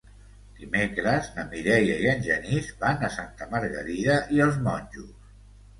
Dimecres 0.61 1.29
na 1.35 1.45
Mireia 1.51 1.99
i 2.07 2.09
en 2.15 2.25
Genís 2.31 2.73
van 2.81 3.07
a 3.09 3.13
Santa 3.19 3.53
Margarida 3.55 4.19
i 4.39 4.45
els 4.49 4.63
Monjos. 4.71 5.35